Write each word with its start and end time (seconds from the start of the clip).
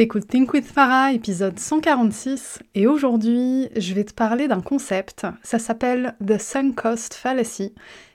T'écoutes 0.00 0.28
Think 0.28 0.54
with 0.54 0.64
Farah, 0.64 1.12
épisode 1.12 1.58
146, 1.58 2.60
et 2.74 2.86
aujourd'hui, 2.86 3.68
je 3.76 3.92
vais 3.92 4.04
te 4.04 4.14
parler 4.14 4.48
d'un 4.48 4.62
concept. 4.62 5.26
Ça 5.42 5.58
s'appelle 5.58 6.14
The 6.26 6.38
Sunk 6.38 6.72
Cost 6.74 7.12
Fallacy, 7.12 7.74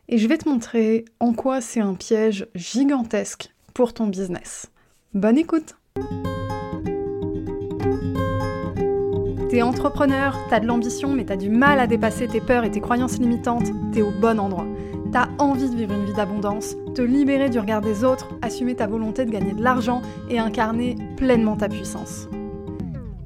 et 0.10 0.18
je 0.18 0.28
vais 0.28 0.40
te 0.40 0.50
montrer 0.50 1.06
en 1.20 1.34
quoi 1.34 1.62
c'est 1.62 1.82
un 1.82 1.94
piège 1.94 2.48
gigantesque 2.56 3.54
pour 3.76 3.94
ton 3.94 4.08
business. 4.08 4.66
Bonne 5.13 5.38
écoute! 5.38 5.76
T'es 9.52 9.61
entrepreneur, 9.61 10.36
t'as 10.49 10.59
de 10.59 10.65
l'ambition, 10.65 11.13
mais 11.13 11.25
t'as 11.25 11.38
du 11.38 11.52
mal 11.52 11.79
à 11.79 11.86
dépasser 11.86 12.27
tes 12.27 12.41
peurs 12.41 12.63
et 12.63 12.71
tes 12.71 12.81
croyances 12.81 13.20
limitantes, 13.20 13.70
t'es 13.93 14.02
au 14.02 14.09
bon 14.09 14.39
endroit. 14.39 14.65
T'as 15.12 15.28
envie 15.38 15.70
de 15.70 15.76
vivre 15.76 15.94
une 15.94 16.06
vie 16.06 16.14
d'abondance, 16.14 16.76
te 16.94 17.02
libérer 17.02 17.50
du 17.50 17.60
regard 17.60 17.82
des 17.82 18.04
autres, 18.04 18.30
assumer 18.42 18.76
ta 18.76 18.88
volonté 18.88 19.26
de 19.26 19.32
gagner 19.32 19.54
de 19.54 19.64
l'argent 19.64 20.02
et 20.30 20.40
incarner 20.40 20.96
pleinement 21.18 21.55
ta 21.55 21.70
puissance. 21.70 22.28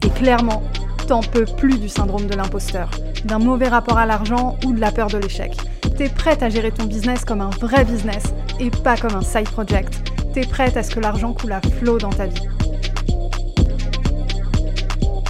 Et 0.06 0.10
clairement, 0.10 0.62
t'en 1.08 1.22
peux 1.22 1.46
plus 1.46 1.80
du 1.80 1.90
syndrome 1.90 2.28
de 2.28 2.36
l'imposteur, 2.36 2.92
d'un 3.26 3.40
mauvais 3.40 3.68
rapport 3.68 3.98
à 3.98 4.06
l'argent 4.06 4.58
ou 4.66 4.74
de 4.74 4.80
la 4.80 4.92
peur 4.92 5.08
de 5.08 5.18
l'échec. 5.18 5.56
T'es 5.98 6.10
prête 6.10 6.44
à 6.44 6.50
gérer 6.50 6.72
ton 6.72 6.86
business 6.86 7.26
comme 7.26 7.42
un 7.42 7.50
vrai 7.50 7.84
business 7.84 8.24
et 8.60 8.70
pas 8.70 8.96
comme 8.96 9.16
un 9.16 9.22
side 9.22 9.50
project. 9.50 10.02
T'es 10.34 10.46
prête 10.46 10.78
à 10.78 10.84
ce 10.84 10.94
que 10.94 11.00
l'argent 11.00 11.34
coule 11.34 11.52
à 11.52 11.62
flot 11.62 11.98
dans 11.98 12.10
ta 12.10 12.28
vie. 12.28 12.48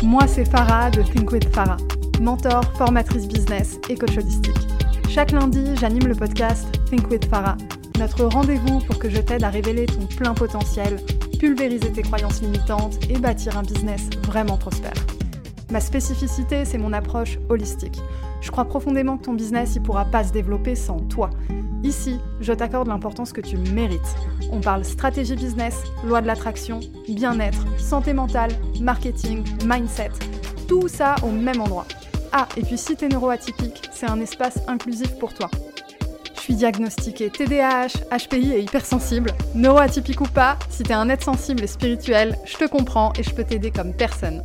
Moi, 0.04 0.28
c'est 0.28 0.46
Farah 0.46 0.90
de 0.90 1.02
Think 1.02 1.32
with 1.32 1.54
Farah, 1.54 1.78
mentor, 2.22 2.64
formatrice 2.78 3.28
business 3.28 3.80
et 3.90 3.96
coach 3.96 4.18
holistique. 4.18 4.69
Chaque 5.20 5.34
lundi, 5.34 5.76
j'anime 5.76 6.08
le 6.08 6.16
podcast 6.16 6.66
Think 6.90 7.12
with 7.12 7.26
Farah, 7.26 7.58
notre 8.00 8.24
rendez-vous 8.24 8.80
pour 8.80 8.98
que 9.00 9.10
je 9.10 9.18
t'aide 9.18 9.44
à 9.44 9.50
révéler 9.50 9.86
ton 9.86 10.06
plein 10.06 10.34
potentiel, 10.34 10.96
pulvériser 11.38 11.92
tes 11.92 12.04
croyances 12.04 12.42
limitantes 12.42 12.98
et 13.10 13.20
bâtir 13.20 13.58
un 13.58 13.64
business 13.64 14.10
vraiment 14.26 14.56
prospère. 14.56 14.94
Ma 15.72 15.82
spécificité, 15.82 16.64
c'est 16.64 16.78
mon 16.78 16.94
approche 16.94 17.38
holistique. 17.50 18.00
Je 18.40 18.50
crois 18.50 18.64
profondément 18.64 19.18
que 19.18 19.26
ton 19.26 19.34
business 19.34 19.76
ne 19.76 19.82
pourra 19.82 20.06
pas 20.06 20.24
se 20.24 20.32
développer 20.32 20.76
sans 20.76 21.02
toi. 21.02 21.32
Ici, 21.84 22.22
je 22.40 22.54
t'accorde 22.54 22.88
l'importance 22.88 23.34
que 23.34 23.42
tu 23.42 23.58
mérites. 23.58 24.16
On 24.54 24.62
parle 24.62 24.86
stratégie 24.86 25.36
business, 25.36 25.84
loi 26.06 26.22
de 26.22 26.28
l'attraction, 26.28 26.80
bien-être, 27.10 27.66
santé 27.78 28.14
mentale, 28.14 28.52
marketing, 28.80 29.44
mindset. 29.66 30.12
Tout 30.70 30.88
ça 30.88 31.16
au 31.24 31.30
même 31.30 31.60
endroit. 31.60 31.88
Ah, 32.32 32.48
et 32.58 32.62
puis 32.62 32.78
si 32.78 32.96
t'es 32.96 33.08
neuroatypique, 33.08 33.90
c'est 33.92 34.08
un 34.08 34.22
espace 34.22 34.60
inclusif 34.68 35.18
pour 35.18 35.34
toi. 35.34 35.50
Je 36.36 36.42
suis 36.42 36.54
diagnostiquée 36.54 37.32
TDAH, 37.32 38.06
HPI 38.12 38.54
et 38.54 38.62
hypersensible. 38.62 39.32
Neuroatypique 39.56 40.22
ou 40.22 40.28
pas, 40.28 40.58
si 40.70 40.84
t'es 40.84 40.94
un 40.94 41.10
être 41.10 41.24
sensible 41.24 41.64
et 41.64 41.68
spirituel, 41.68 42.38
je 42.46 42.58
te 42.58 42.66
comprends 42.66 43.14
et 43.18 43.24
je 43.24 43.34
peux 43.34 43.44
t'aider 43.44 43.72
comme 43.72 43.94
personne. 43.94 44.44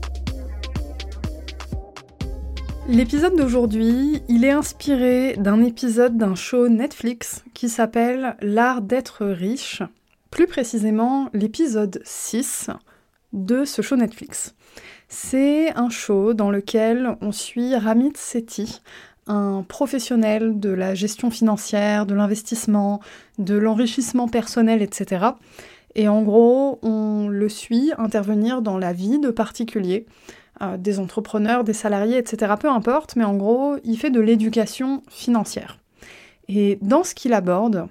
L'épisode 2.89 3.37
d'aujourd'hui, 3.37 4.23
il 4.29 4.45
est 4.45 4.51
inspiré 4.51 5.35
d'un 5.39 5.63
épisode 5.63 6.17
d'un 6.17 6.35
show 6.35 6.69
Netflix 6.69 7.45
qui 7.53 7.69
s'appelle 7.69 8.37
L'art 8.41 8.81
d'être 8.81 9.27
riche, 9.27 9.83
plus 10.31 10.47
précisément 10.47 11.29
l'épisode 11.35 12.01
6 12.05 12.71
de 13.35 13.65
ce 13.65 13.83
show 13.83 13.97
Netflix. 13.97 14.55
C'est 15.17 15.73
un 15.77 15.91
show 15.91 16.35
dans 16.35 16.51
lequel 16.51 17.17
on 17.21 17.31
suit 17.31 17.77
Ramit 17.77 18.15
Sethi, 18.17 18.81
un 19.29 19.65
professionnel 19.67 20.59
de 20.59 20.71
la 20.71 20.97
gestion 20.97 21.31
financière, 21.31 22.05
de 22.05 22.17
l'investissement, 22.17 23.01
de 23.39 23.55
l'enrichissement 23.55 24.27
personnel, 24.27 24.83
etc. 24.83 25.27
Et 25.95 26.09
en 26.09 26.23
gros, 26.23 26.81
on 26.83 27.29
le 27.29 27.49
suit 27.49 27.93
intervenir 27.97 28.61
dans 28.61 28.77
la 28.77 28.93
vie 28.93 29.21
de 29.21 29.31
particuliers, 29.31 30.05
euh, 30.63 30.77
des 30.77 30.99
entrepreneurs, 30.99 31.63
des 31.63 31.75
salariés, 31.75 32.19
etc. 32.19 32.55
Peu 32.59 32.69
importe, 32.69 33.15
mais 33.15 33.25
en 33.25 33.37
gros, 33.37 33.77
il 33.85 33.97
fait 33.97 34.11
de 34.11 34.21
l'éducation 34.21 35.05
financière. 35.09 35.79
Et 36.49 36.77
dans 36.83 37.05
ce 37.05 37.15
qu'il 37.15 37.35
aborde, 37.35 37.87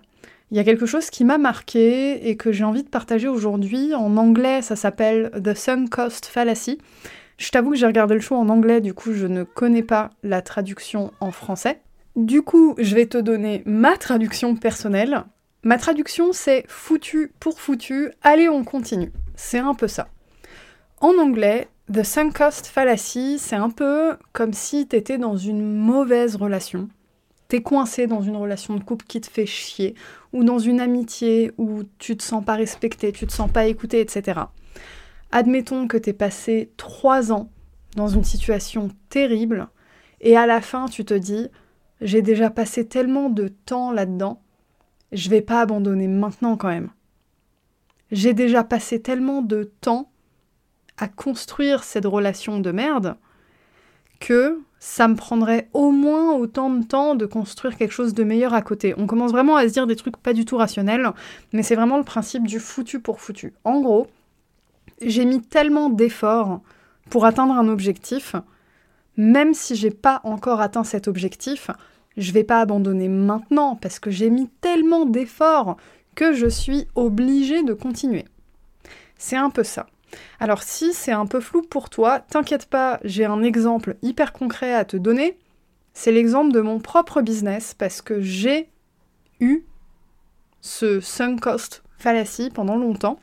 il 0.54 0.58
y 0.58 0.60
a 0.60 0.64
quelque 0.64 0.86
chose 0.86 1.10
qui 1.10 1.26
m'a 1.26 1.40
marqué 1.40 2.30
et 2.30 2.38
que 2.38 2.52
j'ai 2.52 2.64
envie 2.64 2.84
de 2.84 2.88
partager 2.88 3.28
aujourd'hui. 3.28 3.96
En 3.96 4.18
anglais, 4.18 4.62
ça 4.62 4.76
s'appelle 4.76 5.32
The 5.44 5.56
Sunk 5.56 5.88
Cost 5.90 6.28
Fallacy. 6.28 6.78
Je 7.38 7.50
t'avoue 7.50 7.72
que 7.72 7.78
j'ai 7.78 7.86
regardé 7.86 8.14
le 8.14 8.22
show 8.22 8.36
en 8.36 8.50
anglais, 8.50 8.82
du 8.82 8.94
coup, 8.94 9.14
je 9.14 9.28
ne 9.28 9.44
connais 9.44 9.84
pas 9.84 10.12
la 10.24 10.42
traduction 10.42 11.12
en 11.20 11.32
français. 11.32 11.82
Du 12.16 12.42
coup, 12.42 12.76
je 12.78 12.96
vais 12.96 13.08
te 13.08 13.18
donner 13.18 13.64
ma 13.66 13.98
traduction 13.98 14.56
personnelle. 14.56 15.24
Ma 15.64 15.78
traduction, 15.78 16.34
c'est 16.34 16.66
foutu 16.68 17.32
pour 17.40 17.60
foutu, 17.60 18.12
allez, 18.22 18.50
on 18.50 18.64
continue. 18.64 19.12
C'est 19.36 19.60
un 19.60 19.74
peu 19.74 19.88
ça. 19.88 20.10
En 21.02 21.18
anglais, 21.18 21.68
The 21.92 22.04
Sunk 22.04 22.32
Cost 22.32 22.68
Fallacy, 22.68 23.40
c'est 23.40 23.56
un 23.56 23.70
peu 23.70 24.16
comme 24.32 24.54
si 24.54 24.88
t'étais 24.88 25.18
dans 25.18 25.38
une 25.38 25.64
mauvaise 25.64 26.36
relation 26.36 26.90
t'es 27.54 27.62
coincé 27.62 28.08
dans 28.08 28.24
une 28.24 28.36
relation 28.36 28.74
de 28.74 28.84
couple 28.84 29.06
qui 29.06 29.22
te 29.22 29.30
fait 29.30 29.46
chier, 29.46 29.94
ou 30.32 30.44
dans 30.44 30.58
une 30.58 30.80
amitié 30.80 31.52
où 31.60 31.84
tu 32.00 32.18
te 32.18 32.24
sens 32.24 32.44
pas 32.44 32.56
respecté, 32.56 33.12
tu 33.12 33.28
te 33.28 33.32
sens 33.32 33.48
pas 33.48 33.68
écouté, 33.68 34.02
etc. 34.02 34.40
Admettons 35.36 35.88
que 35.88 35.98
t'es 35.98 36.14
passé 36.14 36.72
trois 36.78 37.34
ans 37.34 37.50
dans 37.96 38.08
une 38.08 38.24
situation 38.24 38.90
terrible, 39.10 39.68
et 40.22 40.38
à 40.38 40.46
la 40.46 40.62
fin 40.62 40.86
tu 40.86 41.06
te 41.06 41.16
dis 41.16 41.48
j'ai 42.02 42.22
déjà 42.22 42.52
passé 42.52 42.88
tellement 42.88 43.32
de 43.32 43.48
temps 43.48 43.92
là-dedans, 43.92 44.44
je 45.12 45.32
vais 45.32 45.42
pas 45.42 45.60
abandonner 45.60 46.08
maintenant 46.08 46.56
quand 46.56 46.68
même. 46.68 46.92
J'ai 48.12 48.36
déjà 48.36 48.64
passé 48.64 49.02
tellement 49.02 49.42
de 49.42 49.72
temps 49.82 50.12
à 50.98 51.08
construire 51.08 51.84
cette 51.84 52.06
relation 52.06 52.60
de 52.60 52.70
merde 52.70 53.16
que 54.20 54.62
ça 54.78 55.08
me 55.08 55.16
prendrait 55.16 55.68
au 55.74 55.90
moins 55.90 56.34
autant 56.34 56.70
de 56.70 56.84
temps 56.84 57.16
de 57.16 57.26
construire 57.26 57.76
quelque 57.76 57.92
chose 57.92 58.14
de 58.14 58.24
meilleur 58.24 58.54
à 58.54 58.62
côté. 58.62 58.94
On 59.00 59.08
commence 59.08 59.32
vraiment 59.32 59.56
à 59.56 59.68
se 59.68 59.74
dire 59.74 59.88
des 59.88 59.96
trucs 59.96 60.18
pas 60.18 60.34
du 60.34 60.46
tout 60.46 60.58
rationnels, 60.58 61.10
mais 61.54 61.64
c'est 61.64 61.76
vraiment 61.76 61.98
le 61.98 62.04
principe 62.04 62.46
du 62.46 62.60
foutu 62.60 63.00
pour 63.00 63.20
foutu. 63.20 63.54
En 63.64 63.82
gros, 63.82 64.06
j'ai 65.10 65.26
mis 65.26 65.42
tellement 65.42 65.90
d'efforts 65.90 66.62
pour 67.10 67.26
atteindre 67.26 67.54
un 67.54 67.68
objectif, 67.68 68.36
même 69.18 69.54
si 69.54 69.76
j'ai 69.76 69.92
pas 69.92 70.22
encore 70.24 70.62
atteint 70.62 70.84
cet 70.84 71.08
objectif, 71.08 71.70
je 72.18 72.32
vais 72.32 72.44
pas 72.44 72.60
abandonner 72.60 73.08
maintenant 73.08 73.76
parce 73.76 74.00
que 74.00 74.12
j'ai 74.12 74.30
mis 74.30 74.50
tellement 74.62 75.06
d'efforts 75.06 75.78
que 76.16 76.34
je 76.34 76.48
suis 76.48 76.88
obligée 76.96 77.64
de 77.64 77.74
continuer. 77.74 78.26
C'est 79.18 79.36
un 79.36 79.50
peu 79.50 79.64
ça. 79.64 79.88
Alors 80.40 80.64
si 80.64 80.94
c'est 80.94 81.12
un 81.12 81.26
peu 81.26 81.40
flou 81.40 81.62
pour 81.62 81.90
toi, 81.90 82.20
t'inquiète 82.20 82.68
pas, 82.68 83.00
j'ai 83.04 83.26
un 83.26 83.42
exemple 83.42 83.96
hyper 84.02 84.34
concret 84.34 84.74
à 84.74 84.86
te 84.86 84.98
donner. 84.98 85.38
C'est 85.94 86.12
l'exemple 86.12 86.52
de 86.52 86.62
mon 86.62 86.80
propre 86.80 87.22
business 87.22 87.74
parce 87.74 88.02
que 88.02 88.22
j'ai 88.22 88.70
eu 89.40 89.64
ce 90.62 91.00
sunk 91.00 91.38
cost 91.38 91.84
fallacy 91.98 92.50
pendant 92.50 92.76
longtemps. 92.76 93.20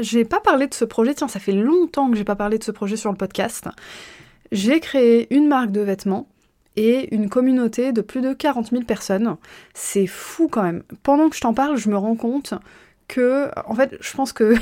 J'ai 0.00 0.24
pas 0.24 0.40
parlé 0.40 0.66
de 0.66 0.74
ce 0.74 0.84
projet, 0.84 1.14
tiens, 1.14 1.28
ça 1.28 1.38
fait 1.38 1.52
longtemps 1.52 2.10
que 2.10 2.16
j'ai 2.16 2.24
pas 2.24 2.34
parlé 2.34 2.58
de 2.58 2.64
ce 2.64 2.72
projet 2.72 2.96
sur 2.96 3.10
le 3.10 3.16
podcast. 3.16 3.68
J'ai 4.50 4.80
créé 4.80 5.32
une 5.34 5.46
marque 5.46 5.70
de 5.70 5.80
vêtements 5.80 6.28
et 6.76 7.14
une 7.14 7.28
communauté 7.28 7.92
de 7.92 8.00
plus 8.00 8.20
de 8.20 8.32
40 8.32 8.70
000 8.70 8.82
personnes. 8.82 9.36
C'est 9.72 10.06
fou 10.06 10.48
quand 10.48 10.62
même. 10.62 10.82
Pendant 11.02 11.28
que 11.28 11.36
je 11.36 11.40
t'en 11.40 11.54
parle, 11.54 11.76
je 11.76 11.88
me 11.88 11.96
rends 11.96 12.16
compte 12.16 12.54
que, 13.06 13.50
en 13.66 13.74
fait, 13.74 13.96
je 14.00 14.16
pense 14.16 14.32
que 14.32 14.54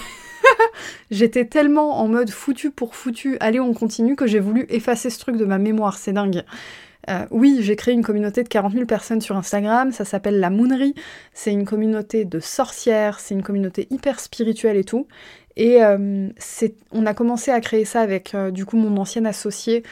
J'étais 1.10 1.44
tellement 1.44 2.00
en 2.00 2.08
mode 2.08 2.30
foutu 2.30 2.70
pour 2.70 2.94
foutu, 2.94 3.36
allez 3.40 3.60
on 3.60 3.74
continue, 3.74 4.16
que 4.16 4.26
j'ai 4.26 4.40
voulu 4.40 4.66
effacer 4.68 5.10
ce 5.10 5.18
truc 5.18 5.36
de 5.36 5.44
ma 5.44 5.58
mémoire, 5.58 5.98
c'est 5.98 6.12
dingue. 6.12 6.44
Euh, 7.10 7.26
oui, 7.30 7.58
j'ai 7.62 7.76
créé 7.76 7.94
une 7.94 8.02
communauté 8.02 8.42
de 8.42 8.48
40 8.48 8.72
000 8.72 8.86
personnes 8.86 9.20
sur 9.20 9.36
Instagram, 9.36 9.92
ça 9.92 10.04
s'appelle 10.04 10.38
la 10.38 10.50
Moonerie, 10.50 10.94
c'est 11.32 11.52
une 11.52 11.64
communauté 11.64 12.24
de 12.24 12.38
sorcières, 12.38 13.18
c'est 13.18 13.34
une 13.34 13.42
communauté 13.42 13.88
hyper 13.90 14.20
spirituelle 14.20 14.76
et 14.76 14.84
tout. 14.84 15.06
Et 15.56 15.82
euh, 15.82 16.28
on 16.92 17.06
a 17.06 17.14
commencé 17.14 17.50
à 17.50 17.60
créer 17.60 17.84
ça 17.84 18.00
avec 18.00 18.34
euh, 18.34 18.50
du 18.50 18.64
coup 18.64 18.76
mon 18.76 18.96
ancien 18.96 19.24
associé 19.24 19.82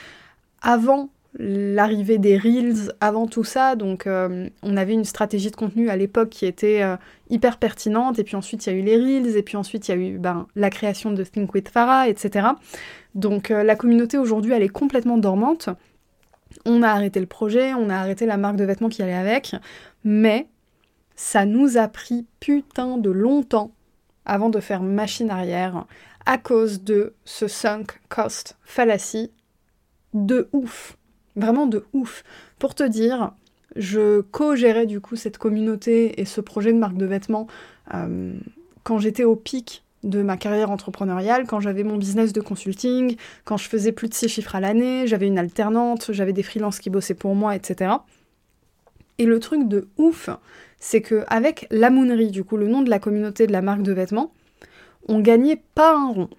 avant 0.62 1.10
l'arrivée 1.38 2.18
des 2.18 2.38
Reels 2.38 2.92
avant 3.00 3.26
tout 3.26 3.44
ça. 3.44 3.76
Donc 3.76 4.08
on 4.08 4.76
avait 4.76 4.94
une 4.94 5.04
stratégie 5.04 5.52
de 5.52 5.54
contenu 5.54 5.88
à 5.88 5.94
l'époque 5.94 6.28
qui 6.28 6.44
était 6.44 6.82
hyper 7.30 7.58
pertinente. 7.58 8.18
Et 8.18 8.24
puis 8.24 8.34
ensuite 8.34 8.66
il 8.66 8.72
y 8.72 8.74
a 8.74 8.76
eu 8.76 8.82
les 8.82 8.96
Reels. 8.96 9.36
Et 9.36 9.42
puis 9.44 9.56
ensuite 9.56 9.86
il 9.86 9.90
y 9.92 9.94
a 9.94 9.96
eu 9.96 10.18
ben, 10.18 10.48
la 10.56 10.70
création 10.70 11.12
de 11.12 11.22
Think 11.22 11.54
with 11.54 11.68
Farah, 11.68 12.08
etc. 12.08 12.48
Donc 13.14 13.50
la 13.50 13.76
communauté 13.76 14.18
aujourd'hui 14.18 14.54
elle 14.54 14.64
est 14.64 14.68
complètement 14.68 15.18
dormante. 15.18 15.70
On 16.64 16.82
a 16.82 16.88
arrêté 16.88 17.20
le 17.20 17.26
projet, 17.26 17.74
on 17.74 17.90
a 17.90 17.96
arrêté 17.96 18.26
la 18.26 18.36
marque 18.36 18.56
de 18.56 18.64
vêtements 18.64 18.88
qui 18.88 19.02
allait 19.02 19.14
avec. 19.14 19.54
Mais 20.04 20.48
ça 21.16 21.44
nous 21.44 21.76
a 21.76 21.88
pris 21.88 22.26
putain 22.40 22.96
de 22.96 23.10
longtemps 23.10 23.72
avant 24.24 24.50
de 24.50 24.60
faire 24.60 24.82
machine 24.82 25.30
arrière 25.30 25.86
à 26.26 26.38
cause 26.38 26.82
de 26.82 27.14
ce 27.24 27.48
sunk 27.48 27.86
cost 28.08 28.56
fallacy 28.62 29.30
de 30.14 30.48
ouf. 30.52 30.96
Vraiment 31.36 31.66
de 31.66 31.84
ouf. 31.92 32.24
Pour 32.58 32.74
te 32.74 32.82
dire, 32.82 33.32
je 33.76 34.20
co-gérais 34.20 34.86
du 34.86 35.00
coup 35.00 35.16
cette 35.16 35.38
communauté 35.38 36.20
et 36.20 36.24
ce 36.24 36.40
projet 36.40 36.72
de 36.72 36.78
marque 36.78 36.96
de 36.96 37.06
vêtements 37.06 37.46
euh, 37.94 38.34
quand 38.82 38.98
j'étais 38.98 39.24
au 39.24 39.36
pic 39.36 39.84
de 40.02 40.22
ma 40.22 40.36
carrière 40.36 40.70
entrepreneuriale, 40.70 41.46
quand 41.46 41.60
j'avais 41.60 41.82
mon 41.82 41.96
business 41.96 42.32
de 42.32 42.40
consulting, 42.40 43.16
quand 43.44 43.56
je 43.56 43.68
faisais 43.68 43.92
plus 43.92 44.08
de 44.08 44.14
6 44.14 44.28
chiffres 44.28 44.54
à 44.54 44.60
l'année, 44.60 45.06
j'avais 45.06 45.26
une 45.26 45.38
alternante, 45.38 46.12
j'avais 46.12 46.32
des 46.32 46.42
freelances 46.42 46.78
qui 46.78 46.90
bossaient 46.90 47.14
pour 47.14 47.34
moi, 47.34 47.54
etc. 47.54 47.92
Et 49.18 49.26
le 49.26 49.38
truc 49.38 49.68
de 49.68 49.88
ouf, 49.98 50.30
c'est 50.78 51.02
que 51.02 51.24
avec 51.28 51.66
la 51.70 51.90
Moonerie, 51.90 52.30
du 52.30 52.42
coup 52.42 52.56
le 52.56 52.68
nom 52.68 52.80
de 52.80 52.88
la 52.88 52.98
communauté 52.98 53.46
de 53.46 53.52
la 53.52 53.60
marque 53.60 53.82
de 53.82 53.92
vêtements, 53.92 54.32
on 55.08 55.20
gagnait 55.20 55.62
pas 55.74 55.94
un 55.94 56.08
rond 56.08 56.30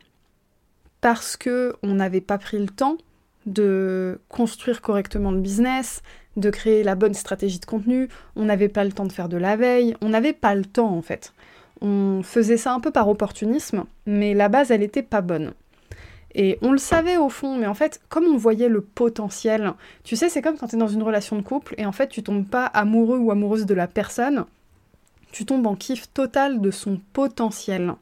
parce 1.02 1.38
que 1.38 1.75
on 1.84 1.96
n'avait 1.96 2.22
pas 2.22 2.38
pris 2.38 2.57
le 2.57 2.68
temps 2.68 2.98
de 3.46 4.19
construire 4.30 4.81
correctement 4.81 5.31
le 5.31 5.40
business, 5.40 6.02
de 6.38 6.50
créer 6.50 6.84
la 6.84 6.96
bonne 6.96 7.14
stratégie 7.14 7.60
de 7.60 7.66
contenu, 7.66 8.07
on 8.36 8.46
n'avait 8.46 8.69
pas 8.69 8.84
le 8.84 8.92
temps 8.92 9.06
de 9.06 9.12
faire 9.12 9.30
de 9.30 9.38
la 9.38 9.56
veille, 9.56 9.96
on 10.02 10.10
n'avait 10.10 10.34
pas 10.34 10.56
le 10.56 10.66
temps 10.66 10.96
en 10.96 11.02
fait. 11.02 11.34
On 11.81 12.22
faisait 12.24 12.57
ça 12.57 12.74
un 12.74 12.80
peu 12.80 12.92
par 12.92 13.10
opportunisme, 13.10 13.86
mais 14.06 14.33
la 14.33 14.50
base 14.50 14.72
elle 14.72 14.83
était 14.83 15.04
pas 15.04 15.22
bonne. 15.22 15.54
Et 16.33 16.57
on 16.62 16.72
le 16.72 16.78
savait 16.78 17.18
au 17.18 17.30
fond, 17.30 17.57
mais 17.57 17.68
en 17.68 17.74
fait, 17.74 18.00
comme 18.07 18.25
on 18.25 18.38
voyait 18.38 18.69
le 18.69 18.81
potentiel, 18.81 19.74
tu 20.04 20.16
sais, 20.16 20.30
c'est 20.30 20.42
comme 20.42 20.57
quand 20.57 20.68
tu 20.68 20.75
es 20.75 20.80
dans 20.80 20.88
une 20.88 21.04
relation 21.04 21.36
de 21.36 21.42
couple 21.42 21.75
et 21.78 21.86
en 21.86 21.92
fait 21.92 22.07
tu 22.07 22.24
tombes 22.24 22.48
pas 22.48 22.66
amoureux 22.66 23.18
ou 23.18 23.31
amoureuse 23.31 23.66
de 23.66 23.74
la 23.74 23.88
personne, 23.88 24.45
tu 25.31 25.45
tombes 25.45 25.68
en 25.68 25.75
kiff 25.75 26.12
total 26.13 26.62
de 26.62 26.72
son 26.72 27.01
potentiel. 27.13 27.94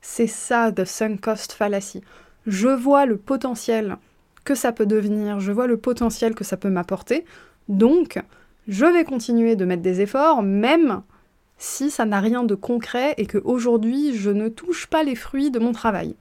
C'est 0.00 0.26
ça, 0.26 0.72
the 0.72 0.84
sunk 0.84 1.18
cost 1.18 1.52
fallacy. 1.52 2.02
Je 2.46 2.68
vois 2.68 3.06
le 3.06 3.16
potentiel 3.16 3.96
que 4.44 4.54
ça 4.54 4.72
peut 4.72 4.86
devenir, 4.86 5.40
je 5.40 5.52
vois 5.52 5.66
le 5.66 5.78
potentiel 5.78 6.34
que 6.34 6.44
ça 6.44 6.58
peut 6.58 6.68
m'apporter, 6.68 7.24
donc 7.68 8.20
je 8.68 8.84
vais 8.84 9.04
continuer 9.04 9.56
de 9.56 9.64
mettre 9.64 9.82
des 9.82 10.02
efforts, 10.02 10.42
même 10.42 11.02
si 11.58 11.90
ça 11.90 12.04
n'a 12.04 12.20
rien 12.20 12.44
de 12.44 12.54
concret 12.54 13.14
et 13.16 13.26
que 13.26 13.38
aujourd'hui 13.38 14.16
je 14.16 14.30
ne 14.30 14.48
touche 14.48 14.86
pas 14.86 15.02
les 15.02 15.14
fruits 15.14 15.50
de 15.50 15.58
mon 15.58 15.72
travail. 15.72 16.16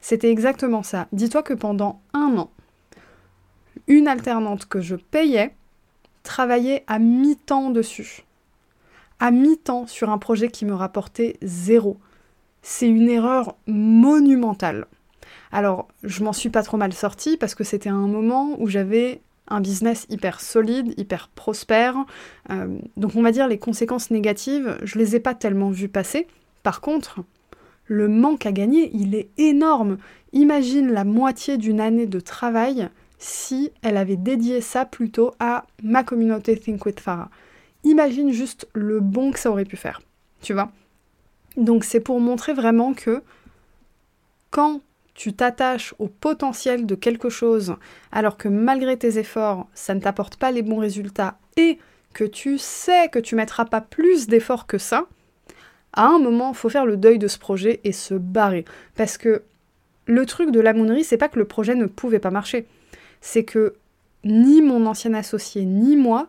C'était 0.00 0.30
exactement 0.30 0.82
ça. 0.82 1.08
Dis-toi 1.12 1.42
que 1.42 1.54
pendant 1.54 2.00
un 2.12 2.36
an, 2.36 2.50
une 3.86 4.08
alternante 4.08 4.66
que 4.66 4.80
je 4.80 4.96
payais 4.96 5.54
travaillait 6.22 6.84
à 6.86 6.98
mi-temps 6.98 7.70
dessus. 7.70 8.24
À 9.20 9.30
mi-temps 9.30 9.86
sur 9.86 10.10
un 10.10 10.18
projet 10.18 10.48
qui 10.48 10.64
me 10.64 10.74
rapportait 10.74 11.36
zéro. 11.42 11.98
C'est 12.62 12.88
une 12.88 13.08
erreur 13.08 13.56
monumentale. 13.66 14.86
Alors, 15.52 15.88
je 16.02 16.24
m'en 16.24 16.32
suis 16.32 16.50
pas 16.50 16.62
trop 16.62 16.76
mal 16.76 16.92
sortie 16.92 17.36
parce 17.36 17.54
que 17.54 17.64
c'était 17.64 17.90
un 17.90 18.08
moment 18.08 18.56
où 18.58 18.66
j'avais 18.66 19.20
un 19.48 19.60
business 19.60 20.06
hyper 20.08 20.40
solide, 20.40 20.94
hyper 20.98 21.28
prospère. 21.28 21.96
Euh, 22.50 22.78
donc 22.96 23.16
on 23.16 23.22
va 23.22 23.32
dire 23.32 23.48
les 23.48 23.58
conséquences 23.58 24.10
négatives, 24.10 24.78
je 24.82 24.98
les 24.98 25.16
ai 25.16 25.20
pas 25.20 25.34
tellement 25.34 25.70
vues 25.70 25.88
passer. 25.88 26.26
Par 26.62 26.80
contre, 26.80 27.20
le 27.86 28.08
manque 28.08 28.46
à 28.46 28.52
gagner, 28.52 28.90
il 28.94 29.14
est 29.14 29.28
énorme. 29.36 29.98
Imagine 30.32 30.90
la 30.90 31.04
moitié 31.04 31.58
d'une 31.58 31.80
année 31.80 32.06
de 32.06 32.20
travail 32.20 32.88
si 33.18 33.70
elle 33.82 33.96
avait 33.96 34.16
dédié 34.16 34.60
ça 34.60 34.84
plutôt 34.84 35.32
à 35.38 35.66
ma 35.82 36.02
communauté 36.02 36.58
Think 36.58 36.84
with 36.86 37.00
Farah. 37.00 37.30
Imagine 37.84 38.32
juste 38.32 38.66
le 38.72 39.00
bon 39.00 39.30
que 39.30 39.38
ça 39.38 39.50
aurait 39.50 39.64
pu 39.64 39.76
faire, 39.76 40.00
tu 40.40 40.54
vois. 40.54 40.72
Donc 41.56 41.84
c'est 41.84 42.00
pour 42.00 42.20
montrer 42.20 42.54
vraiment 42.54 42.94
que 42.94 43.22
quand 44.50 44.80
tu 45.14 45.32
t'attaches 45.32 45.94
au 45.98 46.08
potentiel 46.08 46.86
de 46.86 46.94
quelque 46.94 47.28
chose 47.28 47.76
alors 48.12 48.36
que 48.36 48.48
malgré 48.48 48.96
tes 48.96 49.18
efforts, 49.18 49.68
ça 49.74 49.94
ne 49.94 50.00
t'apporte 50.00 50.36
pas 50.36 50.50
les 50.50 50.62
bons 50.62 50.78
résultats 50.78 51.38
et 51.56 51.78
que 52.12 52.24
tu 52.24 52.58
sais 52.58 53.08
que 53.08 53.18
tu 53.18 53.34
mettras 53.34 53.64
pas 53.64 53.80
plus 53.80 54.26
d'efforts 54.26 54.66
que 54.66 54.78
ça, 54.78 55.06
à 55.92 56.06
un 56.06 56.18
moment, 56.18 56.52
faut 56.52 56.68
faire 56.68 56.86
le 56.86 56.96
deuil 56.96 57.18
de 57.18 57.28
ce 57.28 57.38
projet 57.38 57.80
et 57.84 57.92
se 57.92 58.14
barrer. 58.14 58.64
Parce 58.96 59.16
que 59.16 59.42
le 60.06 60.26
truc 60.26 60.50
de 60.50 60.60
la 60.60 60.72
mounerie, 60.72 61.04
c'est 61.04 61.16
pas 61.16 61.28
que 61.28 61.38
le 61.38 61.44
projet 61.44 61.74
ne 61.74 61.86
pouvait 61.86 62.18
pas 62.18 62.30
marcher. 62.30 62.66
C'est 63.20 63.44
que 63.44 63.74
ni 64.24 64.62
mon 64.62 64.86
ancien 64.86 65.14
associé 65.14 65.64
ni 65.64 65.96
moi 65.96 66.28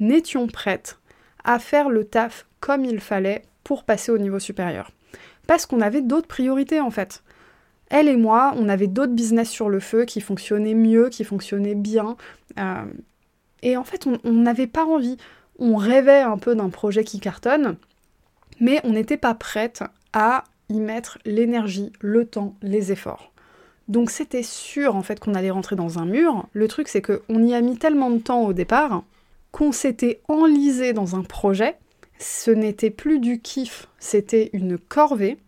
n'étions 0.00 0.46
prêtes 0.46 0.98
à 1.44 1.58
faire 1.58 1.88
le 1.88 2.04
taf 2.04 2.46
comme 2.60 2.84
il 2.84 3.00
fallait 3.00 3.42
pour 3.64 3.84
passer 3.84 4.12
au 4.12 4.18
niveau 4.18 4.38
supérieur. 4.38 4.90
Parce 5.46 5.64
qu'on 5.64 5.80
avait 5.80 6.02
d'autres 6.02 6.28
priorités 6.28 6.80
en 6.80 6.90
fait. 6.90 7.22
Elle 7.90 8.08
et 8.08 8.16
moi, 8.16 8.54
on 8.56 8.68
avait 8.68 8.88
d'autres 8.88 9.12
business 9.12 9.48
sur 9.48 9.68
le 9.68 9.80
feu 9.80 10.04
qui 10.04 10.20
fonctionnaient 10.20 10.74
mieux, 10.74 11.08
qui 11.08 11.24
fonctionnaient 11.24 11.74
bien. 11.74 12.16
Euh, 12.58 12.84
et 13.62 13.76
en 13.76 13.84
fait, 13.84 14.06
on 14.06 14.32
n'avait 14.32 14.66
pas 14.66 14.84
envie. 14.84 15.16
On 15.58 15.76
rêvait 15.76 16.20
un 16.20 16.38
peu 16.38 16.54
d'un 16.54 16.68
projet 16.68 17.04
qui 17.04 17.20
cartonne, 17.20 17.76
mais 18.60 18.80
on 18.84 18.90
n'était 18.90 19.16
pas 19.16 19.34
prête 19.34 19.82
à 20.12 20.44
y 20.68 20.80
mettre 20.80 21.18
l'énergie, 21.24 21.92
le 22.00 22.26
temps, 22.26 22.54
les 22.62 22.92
efforts. 22.92 23.32
Donc 23.88 24.10
c'était 24.10 24.42
sûr 24.42 24.96
en 24.96 25.02
fait 25.02 25.20
qu'on 25.20 25.34
allait 25.34 25.50
rentrer 25.50 25.76
dans 25.76 25.98
un 25.98 26.06
mur. 26.06 26.48
Le 26.52 26.66
truc 26.68 26.88
c'est 26.88 27.02
qu'on 27.02 27.42
y 27.42 27.54
a 27.54 27.60
mis 27.60 27.76
tellement 27.76 28.10
de 28.10 28.18
temps 28.18 28.42
au 28.42 28.52
départ 28.52 29.04
qu'on 29.52 29.72
s'était 29.72 30.20
enlisé 30.28 30.92
dans 30.92 31.16
un 31.16 31.22
projet. 31.22 31.76
Ce 32.18 32.50
n'était 32.50 32.90
plus 32.90 33.20
du 33.20 33.40
kiff, 33.40 33.88
c'était 33.98 34.50
une 34.52 34.76
corvée. 34.76 35.38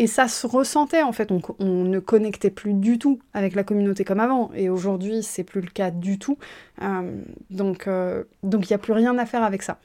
Et 0.00 0.06
ça 0.06 0.28
se 0.28 0.46
ressentait 0.46 1.02
en 1.02 1.12
fait, 1.12 1.30
on, 1.30 1.84
ne 1.84 1.98
connectait 1.98 2.48
plus 2.48 2.72
du 2.72 2.98
tout 2.98 3.18
avec 3.34 3.54
la 3.54 3.64
communauté 3.64 4.02
comme 4.02 4.18
avant. 4.18 4.50
Et 4.54 4.70
aujourd'hui, 4.70 5.22
c'est 5.22 5.44
plus 5.44 5.60
le 5.60 5.66
cas 5.66 5.90
du 5.90 6.18
tout. 6.18 6.38
Euh, 6.80 7.20
donc 7.50 7.86
euh, 7.86 8.24
donc 8.42 8.70
il 8.70 8.72
n'y 8.72 8.76
a 8.76 8.78
plus 8.78 8.94
rien 8.94 9.18
à 9.18 9.26
faire 9.26 9.42
avec 9.42 9.62
ça. 9.62 9.78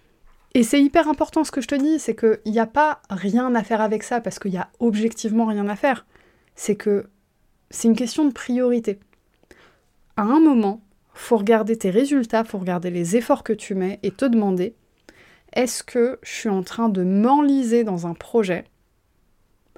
Et 0.53 0.63
c'est 0.63 0.81
hyper 0.81 1.09
important 1.09 1.43
ce 1.43 1.51
que 1.51 1.59
je 1.59 1.67
te 1.67 1.75
dis, 1.75 1.99
c'est 1.99 2.15
qu'il 2.15 2.53
n'y 2.53 2.59
a 2.59 2.65
pas 2.65 3.01
rien 3.09 3.53
à 3.55 3.61
faire 3.61 3.81
avec 3.81 4.03
ça 4.03 4.21
parce 4.21 4.39
qu'il 4.39 4.53
y 4.53 4.57
a 4.57 4.69
objectivement 4.79 5.47
rien 5.47 5.67
à 5.67 5.75
faire. 5.75 6.05
C'est 6.55 6.77
que 6.77 7.07
c'est 7.69 7.89
une 7.89 7.97
question 7.97 8.23
de 8.23 8.31
priorité. 8.31 8.99
À 10.15 10.21
un 10.21 10.39
moment, 10.39 10.79
faut 11.13 11.35
regarder 11.35 11.77
tes 11.77 11.89
résultats, 11.89 12.45
faut 12.45 12.59
regarder 12.59 12.89
les 12.89 13.17
efforts 13.17 13.43
que 13.43 13.51
tu 13.51 13.75
mets 13.75 13.99
et 14.01 14.11
te 14.11 14.23
demander 14.23 14.75
est-ce 15.51 15.83
que 15.83 16.19
je 16.23 16.31
suis 16.31 16.49
en 16.49 16.63
train 16.63 16.87
de 16.87 17.03
m'enliser 17.03 17.83
dans 17.83 18.07
un 18.07 18.13
projet 18.13 18.63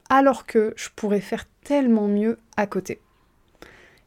alors 0.09 0.45
que 0.45 0.73
je 0.75 0.89
pourrais 0.95 1.21
faire 1.21 1.45
tellement 1.63 2.07
mieux 2.07 2.37
à 2.55 2.67
côté. 2.67 3.01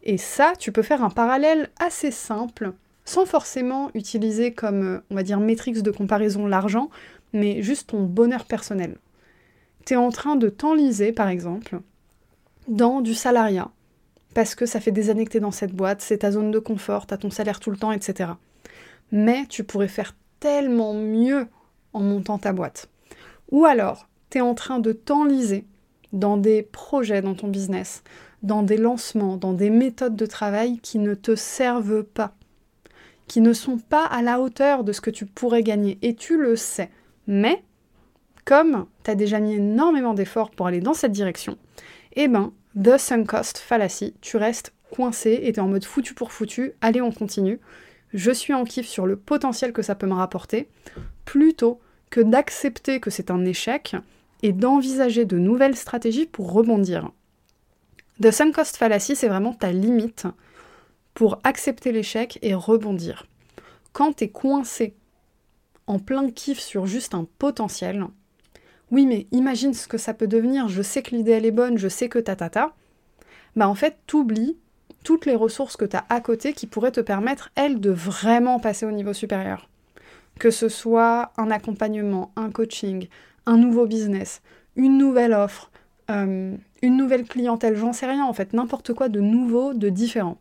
Et 0.02 0.17
ça, 0.17 0.55
tu 0.58 0.73
peux 0.73 0.82
faire 0.82 1.05
un 1.05 1.11
parallèle 1.11 1.70
assez 1.79 2.11
simple, 2.11 2.73
sans 3.05 3.26
forcément 3.26 3.91
utiliser 3.94 4.52
comme, 4.52 5.02
on 5.11 5.14
va 5.14 5.23
dire, 5.23 5.41
métrique 5.41 5.82
de 5.82 5.91
comparaison 5.91 6.47
l'argent, 6.47 6.91
mais 7.32 7.62
juste 7.62 7.91
ton 7.91 8.05
bonheur 8.05 8.44
personnel. 8.44 8.97
Tu 9.85 9.94
es 9.94 9.97
en 9.97 10.11
train 10.11 10.37
de 10.37 10.49
t'enliser, 10.49 11.12
par 11.12 11.29
exemple, 11.29 11.81
dans 12.69 13.00
du 13.00 13.14
salariat, 13.14 13.70
parce 14.35 14.55
que 14.55 14.67
ça 14.67 14.81
fait 14.81 14.93
des 14.93 15.10
années 15.10 15.24
que 15.24 15.32
tu 15.32 15.36
es 15.39 15.41
dans 15.41 15.51
cette 15.51 15.74
boîte, 15.74 16.01
c'est 16.01 16.19
ta 16.19 16.31
zone 16.31 16.51
de 16.51 16.58
confort, 16.58 17.06
tu 17.06 17.15
as 17.15 17.19
ton 17.19 17.31
salaire 17.31 17.60
tout 17.60 17.70
le 17.70 17.77
temps, 17.77 17.93
etc. 17.93 18.32
Mais 19.13 19.46
tu 19.48 19.65
pourrais 19.65 19.89
faire 19.89 20.15
tellement 20.39 20.94
mieux 20.94 21.46
en 21.93 22.01
montant 22.01 22.39
ta 22.39 22.53
boîte. 22.53 22.89
Ou 23.51 23.65
alors, 23.65 24.08
tu 24.31 24.39
es 24.39 24.41
en 24.41 24.55
train 24.55 24.79
de 24.79 24.93
t'enliser 24.93 25.67
dans 26.12 26.36
des 26.36 26.62
projets 26.62 27.22
dans 27.22 27.34
ton 27.34 27.48
business, 27.48 28.02
dans 28.43 28.62
des 28.62 28.76
lancements, 28.76 29.36
dans 29.36 29.52
des 29.52 29.70
méthodes 29.70 30.17
de 30.17 30.26
travail 30.26 30.79
qui 30.79 30.98
ne 30.98 31.14
te 31.14 31.34
servent 31.34 32.02
pas, 32.02 32.34
qui 33.26 33.40
ne 33.40 33.52
sont 33.52 33.79
pas 33.79 34.05
à 34.05 34.22
la 34.22 34.40
hauteur 34.40 34.84
de 34.84 34.93
ce 34.93 35.00
que 35.00 35.10
tu 35.10 35.26
pourrais 35.26 35.62
gagner. 35.62 35.98
Et 36.02 36.14
tu 36.14 36.40
le 36.40 36.56
sais. 36.56 36.90
Mais, 37.26 37.62
comme 38.44 38.86
tu 39.05 39.10
as 39.10 39.14
déjà 39.14 39.38
mis 39.38 39.55
énormément 39.55 40.14
d'efforts 40.14 40.50
pour 40.50 40.67
aller 40.67 40.81
dans 40.81 40.94
cette 40.94 41.12
direction, 41.12 41.56
eh 42.17 42.29
ben, 42.29 42.52
the 42.81 42.98
sunk 42.98 43.24
cost 43.24 43.58
fallacy, 43.58 44.14
tu 44.20 44.36
restes 44.36 44.72
coincé 44.90 45.40
et 45.43 45.52
tu 45.52 45.60
es 45.60 45.62
en 45.62 45.69
mode 45.69 45.84
foutu 45.84 46.14
pour 46.14 46.32
foutu, 46.32 46.72
allez 46.81 47.00
on 47.00 47.12
continue. 47.12 47.60
Je 48.12 48.32
suis 48.32 48.52
en 48.52 48.64
kiff 48.64 48.88
sur 48.88 49.06
le 49.06 49.17
potentiel 49.17 49.72
que 49.72 49.82
ça 49.82 49.94
peut 49.94 50.08
me 50.08 50.14
rapporter, 50.14 50.69
plutôt 51.24 51.79
que 52.10 52.20
d'accepter 52.20 52.98
que 52.98 53.10
c'est 53.10 53.31
un 53.31 53.44
échec 53.44 53.94
et 54.43 54.53
d'envisager 54.53 55.25
de 55.25 55.39
nouvelles 55.39 55.77
stratégies 55.77 56.27
pour 56.27 56.53
rebondir. 56.53 57.11
The 58.20 58.31
sunk 58.31 58.53
cost 58.53 58.77
fallacy, 58.77 59.17
c'est 59.17 59.29
vraiment 59.29 59.55
ta 59.55 59.73
limite 59.73 60.27
pour 61.15 61.39
accepter 61.44 61.93
l'échec 61.93 62.39
et 62.43 62.55
rebondir. 62.55 63.27
Quand 63.93 64.15
tu 64.15 64.25
es 64.25 64.29
coincé 64.29 64.94
en 65.87 65.99
plein 65.99 66.31
kiff 66.31 66.61
sur 66.61 66.87
juste 66.87 67.15
un 67.15 67.27
potentiel, 67.39 68.05
oui 68.91 69.06
mais 69.06 69.27
imagine 69.32 69.75
ce 69.75 69.89
que 69.89 69.99
ça 69.99 70.15
peut 70.15 70.29
devenir, 70.29 70.69
je 70.69 70.82
sais 70.82 71.03
que 71.03 71.15
l'idée 71.15 71.32
elle 71.32 71.47
est 71.47 71.51
bonne, 71.51 71.79
je 71.79 71.89
sais 71.89 72.09
que 72.09 72.19
ta 72.19 72.37
ta 72.37 72.75
bah 73.56 73.69
en 73.69 73.75
fait 73.75 73.97
t'oublies 74.06 74.56
toutes 75.05 75.27
les 75.27 75.35
ressources 75.35 75.77
que 75.77 75.85
tu 75.85 75.97
as 75.97 76.05
à 76.09 76.20
côté 76.20 76.53
qui 76.53 76.67
pourraient 76.67 76.93
te 76.93 77.01
permettre, 77.01 77.51
elles, 77.55 77.81
de 77.81 77.91
vraiment 77.91 78.61
passer 78.61 78.87
au 78.87 78.91
niveau 78.91 79.13
supérieur. 79.13 79.69
Que 80.39 80.51
ce 80.51 80.69
soit 80.69 81.32
un 81.37 81.51
accompagnement, 81.51 82.32
un 82.37 82.51
coaching, 82.51 83.09
un 83.47 83.56
nouveau 83.56 83.87
business, 83.87 84.43
une 84.77 84.99
nouvelle 84.99 85.32
offre, 85.32 85.70
euh, 86.11 86.56
une 86.82 86.97
nouvelle 86.97 87.25
clientèle, 87.25 87.77
j'en 87.77 87.93
sais 87.93 88.06
rien 88.06 88.25
en 88.25 88.32
fait, 88.32 88.53
n'importe 88.53 88.94
quoi 88.94 89.09
de 89.09 89.20
nouveau, 89.20 89.75
de 89.75 89.89
différent. 89.89 90.39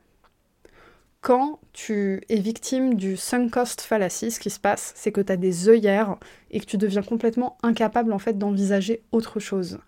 Quand 1.22 1.60
tu 1.74 2.22
es 2.30 2.38
victime 2.38 2.94
du 2.94 3.18
sunk 3.18 3.50
cost 3.50 3.82
fallacy, 3.82 4.32
ce 4.32 4.40
qui 4.40 4.50
se 4.50 4.60
passe, 4.60 4.94
c'est 4.96 5.12
que 5.12 5.20
tu 5.20 5.32
as 5.32 5.38
des 5.38 5.68
œillères 5.68 6.16
et 6.50 6.62
que 6.62 6.66
tu 6.66 6.78
deviens 6.78 7.04
complètement 7.04 7.58
incapable 7.62 8.14
en 8.14 8.20
fait 8.20 8.38
d'envisager 8.38 9.02
autre 9.12 9.40
chose. 9.42 9.80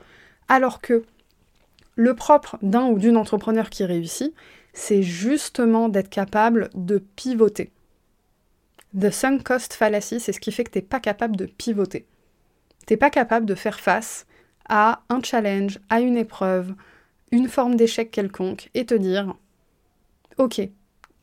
Alors 0.50 0.82
que 0.82 1.04
le 1.96 2.16
propre 2.16 2.58
d'un 2.62 2.88
ou 2.88 3.00
d'une 3.00 3.16
entrepreneur 3.16 3.70
qui 3.70 3.86
réussit, 3.86 4.34
c'est 4.74 5.04
justement 5.04 5.88
d'être 5.88 6.10
capable 6.10 6.70
de 6.74 6.98
pivoter. 6.98 7.72
The 9.00 9.10
sunk 9.10 9.44
cost 9.44 9.74
fallacy, 9.74 10.20
c'est 10.20 10.34
ce 10.34 10.40
qui 10.40 10.52
fait 10.52 10.66
que 10.66 10.72
tu 10.72 10.80
n'es 10.80 10.84
pas 10.84 11.00
capable 11.00 11.38
de 11.38 11.46
pivoter. 11.46 12.06
Tu 12.88 12.94
n'es 12.94 12.98
pas 12.98 13.10
capable 13.10 13.46
de 13.46 13.56
faire 13.56 13.80
face 13.80 14.26
à 14.68 15.02
un 15.10 15.22
challenge, 15.22 15.80
à 15.90 16.02
une 16.02 16.18
épreuve, 16.18 16.74
une 17.32 17.48
forme 17.48 17.76
d'échec 17.76 18.12
quelconque 18.12 18.70
et 18.74 18.86
te 18.86 18.94
dire 18.94 19.36
Ok, 20.38 20.62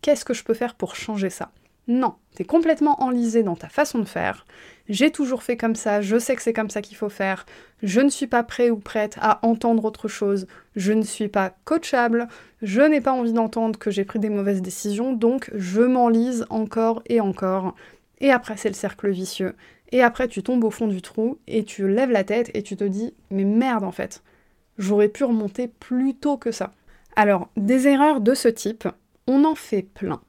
qu'est-ce 0.02 0.24
que 0.24 0.34
je 0.34 0.44
peux 0.44 0.54
faire 0.54 0.74
pour 0.74 0.94
changer 0.96 1.30
ça? 1.30 1.50
Non, 1.88 2.16
tu 2.36 2.42
es 2.42 2.44
complètement 2.44 3.02
enlisé 3.02 3.42
dans 3.42 3.56
ta 3.56 3.70
façon 3.70 3.98
de 3.98 4.04
faire. 4.04 4.44
J'ai 4.90 5.10
toujours 5.10 5.42
fait 5.42 5.56
comme 5.56 5.74
ça, 5.74 6.02
je 6.02 6.18
sais 6.18 6.36
que 6.36 6.42
c'est 6.42 6.52
comme 6.52 6.68
ça 6.68 6.82
qu'il 6.82 6.98
faut 6.98 7.08
faire. 7.08 7.46
Je 7.82 8.00
ne 8.02 8.10
suis 8.10 8.26
pas 8.26 8.42
prêt 8.42 8.68
ou 8.68 8.76
prête 8.76 9.16
à 9.22 9.38
entendre 9.46 9.86
autre 9.86 10.06
chose. 10.06 10.46
Je 10.76 10.92
ne 10.92 11.02
suis 11.02 11.28
pas 11.28 11.54
coachable. 11.64 12.28
Je 12.60 12.82
n'ai 12.82 13.00
pas 13.00 13.12
envie 13.12 13.32
d'entendre 13.32 13.78
que 13.78 13.90
j'ai 13.90 14.04
pris 14.04 14.18
des 14.18 14.28
mauvaises 14.28 14.60
décisions, 14.60 15.14
donc 15.14 15.50
je 15.54 15.80
m'enlise 15.80 16.44
encore 16.50 17.02
et 17.06 17.22
encore. 17.22 17.74
Et 18.20 18.30
après, 18.30 18.56
c'est 18.56 18.68
le 18.68 18.74
cercle 18.74 19.10
vicieux. 19.10 19.54
Et 19.92 20.02
après, 20.02 20.28
tu 20.28 20.42
tombes 20.42 20.64
au 20.64 20.70
fond 20.70 20.86
du 20.86 21.02
trou 21.02 21.38
et 21.46 21.64
tu 21.64 21.88
lèves 21.88 22.10
la 22.10 22.24
tête 22.24 22.50
et 22.54 22.62
tu 22.62 22.76
te 22.76 22.84
dis 22.84 23.14
Mais 23.30 23.44
merde 23.44 23.84
en 23.84 23.92
fait, 23.92 24.22
j'aurais 24.76 25.08
pu 25.08 25.24
remonter 25.24 25.68
plus 25.68 26.14
tôt 26.14 26.36
que 26.36 26.50
ça. 26.52 26.74
Alors, 27.16 27.48
des 27.56 27.88
erreurs 27.88 28.20
de 28.20 28.34
ce 28.34 28.48
type, 28.48 28.88
on 29.26 29.44
en 29.44 29.54
fait 29.54 29.82
plein. 29.82 30.20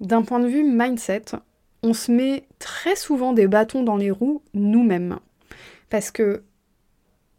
D'un 0.00 0.22
point 0.22 0.40
de 0.40 0.48
vue 0.48 0.64
mindset, 0.64 1.36
on 1.82 1.94
se 1.94 2.10
met 2.10 2.44
très 2.58 2.96
souvent 2.96 3.32
des 3.32 3.46
bâtons 3.46 3.82
dans 3.82 3.96
les 3.96 4.10
roues 4.10 4.42
nous-mêmes. 4.54 5.18
Parce 5.90 6.10
que 6.10 6.42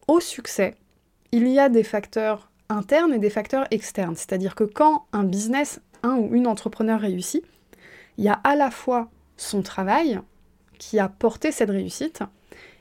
au 0.08 0.20
succès, 0.20 0.76
il 1.32 1.48
y 1.48 1.60
a 1.60 1.70
des 1.70 1.84
facteurs 1.84 2.52
internes 2.70 3.14
et 3.14 3.20
des 3.20 3.30
facteurs 3.30 3.68
externes. 3.72 4.16
C'est-à-dire 4.16 4.56
que 4.56 4.64
quand 4.64 5.06
un 5.14 5.24
business, 5.24 5.82
un 6.04 6.16
ou 6.16 6.34
une 6.34 6.48
entrepreneur 6.48 7.00
réussit, 7.00 7.44
il 8.18 8.26
y 8.26 8.30
a 8.30 8.40
à 8.44 8.56
la 8.56 8.70
fois 8.70 9.10
son 9.44 9.62
travail 9.62 10.20
qui 10.80 11.00
a 11.00 11.08
porté 11.08 11.52
cette 11.52 11.70
réussite, 11.70 12.24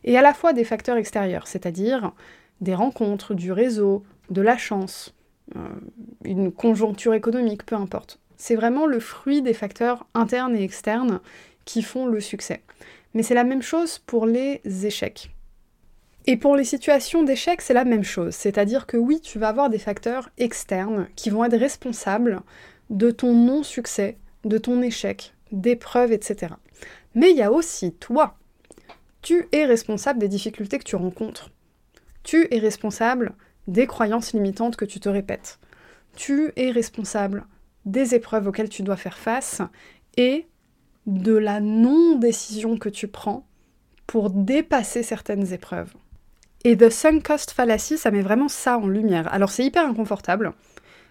et 0.04 0.16
à 0.16 0.22
la 0.22 0.34
fois 0.34 0.52
des 0.52 0.64
facteurs 0.64 0.96
extérieurs, 0.96 1.46
c'est-à-dire 1.46 2.12
des 2.60 2.74
rencontres, 2.74 3.34
du 3.34 3.52
réseau, 3.52 4.02
de 4.30 4.40
la 4.40 4.56
chance, 4.56 5.14
euh, 5.56 5.68
une 6.24 6.52
conjoncture 6.52 7.14
économique, 7.14 7.64
peu 7.66 7.76
importe. 7.76 8.18
C'est 8.36 8.56
vraiment 8.56 8.86
le 8.86 9.00
fruit 9.00 9.42
des 9.42 9.54
facteurs 9.54 10.06
internes 10.14 10.56
et 10.56 10.64
externes 10.64 11.20
qui 11.64 11.82
font 11.82 12.06
le 12.06 12.20
succès. 12.20 12.62
Mais 13.14 13.22
c'est 13.22 13.34
la 13.34 13.44
même 13.44 13.62
chose 13.62 13.98
pour 13.98 14.26
les 14.26 14.60
échecs. 14.84 15.30
Et 16.26 16.36
pour 16.36 16.56
les 16.56 16.64
situations 16.64 17.24
d'échec, 17.24 17.60
c'est 17.60 17.74
la 17.74 17.84
même 17.84 18.04
chose. 18.04 18.34
C'est-à-dire 18.34 18.86
que 18.86 18.96
oui, 18.96 19.20
tu 19.20 19.38
vas 19.38 19.48
avoir 19.48 19.70
des 19.70 19.78
facteurs 19.78 20.30
externes 20.38 21.08
qui 21.16 21.30
vont 21.30 21.44
être 21.44 21.58
responsables 21.58 22.40
de 22.90 23.10
ton 23.10 23.34
non-succès, 23.34 24.16
de 24.44 24.58
ton 24.58 24.82
échec, 24.82 25.34
d'épreuves, 25.52 26.12
etc. 26.12 26.54
Mais 27.14 27.30
il 27.30 27.36
y 27.36 27.42
a 27.42 27.52
aussi 27.52 27.92
toi. 27.92 28.36
Tu 29.20 29.46
es 29.52 29.64
responsable 29.64 30.18
des 30.18 30.28
difficultés 30.28 30.78
que 30.78 30.84
tu 30.84 30.96
rencontres. 30.96 31.50
Tu 32.24 32.48
es 32.50 32.58
responsable 32.58 33.34
des 33.68 33.86
croyances 33.86 34.32
limitantes 34.32 34.76
que 34.76 34.84
tu 34.84 35.00
te 35.00 35.08
répètes. 35.08 35.58
Tu 36.16 36.52
es 36.56 36.70
responsable 36.70 37.46
des 37.84 38.14
épreuves 38.14 38.48
auxquelles 38.48 38.68
tu 38.68 38.82
dois 38.82 38.96
faire 38.96 39.18
face 39.18 39.62
et 40.16 40.46
de 41.06 41.32
la 41.34 41.60
non-décision 41.60 42.78
que 42.78 42.88
tu 42.88 43.08
prends 43.08 43.46
pour 44.06 44.30
dépasser 44.30 45.02
certaines 45.02 45.52
épreuves. 45.52 45.92
Et 46.64 46.76
The 46.76 46.90
Sunk 46.90 47.22
Cost 47.22 47.50
Fallacy, 47.52 47.98
ça 47.98 48.10
met 48.10 48.22
vraiment 48.22 48.48
ça 48.48 48.78
en 48.78 48.86
lumière. 48.86 49.32
Alors 49.32 49.50
c'est 49.50 49.64
hyper 49.64 49.86
inconfortable. 49.86 50.52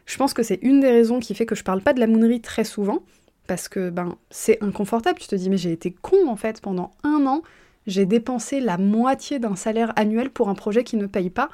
Je 0.06 0.18
pense 0.18 0.34
que 0.34 0.44
c'est 0.44 0.60
une 0.62 0.80
des 0.80 0.90
raisons 0.90 1.20
qui 1.20 1.36
fait 1.36 1.46
que 1.46 1.56
je 1.56 1.64
parle 1.64 1.82
pas 1.82 1.94
de 1.94 2.00
la 2.00 2.08
moonerie 2.08 2.42
très 2.42 2.64
souvent, 2.64 3.04
parce 3.48 3.68
que 3.68 3.90
ben 3.90 4.16
c'est 4.30 4.64
inconfortable. 4.64 5.20
Tu 5.20 5.28
te 5.28 5.36
dis 5.36 5.50
mais 5.50 5.58
j'ai 5.58 5.72
été 5.72 5.92
con 5.92 6.28
en 6.28 6.36
fait 6.36 6.62
pendant 6.62 6.92
un 7.04 7.26
an. 7.26 7.42
J'ai 7.88 8.06
dépensé 8.06 8.60
la 8.60 8.78
moitié 8.78 9.40
d'un 9.40 9.56
salaire 9.56 9.92
annuel 9.96 10.30
pour 10.30 10.50
un 10.50 10.56
projet 10.56 10.84
qui 10.84 10.98
ne 10.98 11.08
paye 11.08 11.32
pas. 11.32 11.50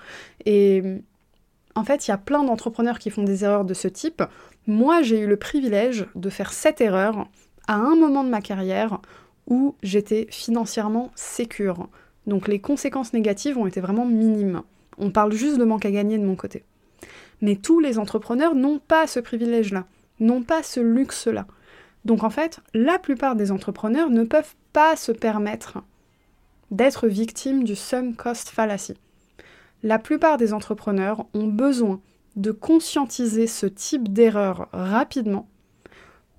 Et 0.45 0.83
en 1.75 1.83
fait, 1.83 2.07
il 2.07 2.11
y 2.11 2.13
a 2.13 2.17
plein 2.17 2.43
d'entrepreneurs 2.43 2.99
qui 2.99 3.09
font 3.09 3.23
des 3.23 3.43
erreurs 3.43 3.63
de 3.63 3.73
ce 3.73 3.87
type. 3.87 4.23
Moi, 4.65 5.03
j'ai 5.03 5.19
eu 5.19 5.27
le 5.27 5.37
privilège 5.37 6.05
de 6.15 6.29
faire 6.29 6.51
cette 6.51 6.81
erreur 6.81 7.29
à 7.67 7.75
un 7.75 7.95
moment 7.95 8.23
de 8.23 8.29
ma 8.29 8.41
carrière 8.41 8.99
où 9.47 9.75
j'étais 9.83 10.27
financièrement 10.29 11.11
sécure. 11.15 11.87
Donc 12.25 12.47
les 12.47 12.59
conséquences 12.59 13.13
négatives 13.13 13.57
ont 13.57 13.67
été 13.67 13.79
vraiment 13.79 14.05
minimes. 14.05 14.61
On 14.97 15.11
parle 15.11 15.33
juste 15.33 15.57
de 15.57 15.63
manque 15.63 15.85
à 15.85 15.91
gagner 15.91 16.17
de 16.17 16.25
mon 16.25 16.35
côté. 16.35 16.63
Mais 17.41 17.55
tous 17.55 17.79
les 17.79 17.99
entrepreneurs 17.99 18.55
n'ont 18.55 18.79
pas 18.79 19.07
ce 19.07 19.19
privilège-là, 19.19 19.85
n'ont 20.19 20.43
pas 20.43 20.63
ce 20.63 20.79
luxe-là. 20.79 21.45
Donc 22.07 22.23
en 22.23 22.29
fait, 22.29 22.61
la 22.73 22.99
plupart 22.99 23.35
des 23.35 23.51
entrepreneurs 23.51 24.09
ne 24.09 24.23
peuvent 24.23 24.55
pas 24.71 24.95
se 24.95 25.11
permettre 25.11 25.79
d'être 26.71 27.05
victimes 27.05 27.65
du 27.65 27.75
sum 27.75 28.15
cost 28.15 28.47
fallacy. 28.47 28.93
La 29.83 29.99
plupart 29.99 30.37
des 30.37 30.53
entrepreneurs 30.53 31.25
ont 31.33 31.47
besoin 31.47 31.99
de 32.37 32.51
conscientiser 32.51 33.45
ce 33.45 33.65
type 33.65 34.13
d'erreur 34.13 34.69
rapidement 34.71 35.49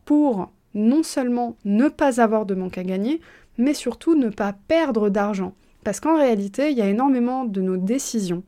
pour 0.06 0.50
non 0.72 1.02
seulement 1.02 1.58
ne 1.66 1.88
pas 1.88 2.18
avoir 2.18 2.46
de 2.46 2.54
manque 2.54 2.78
à 2.78 2.82
gagner, 2.82 3.20
mais 3.58 3.74
surtout 3.74 4.14
ne 4.14 4.30
pas 4.30 4.54
perdre 4.68 5.10
d'argent. 5.10 5.54
Parce 5.84 6.00
qu'en 6.00 6.16
réalité, 6.16 6.70
il 6.70 6.78
y 6.78 6.82
a 6.82 6.88
énormément 6.88 7.44
de 7.44 7.60
nos 7.60 7.76
décisions 7.76 8.42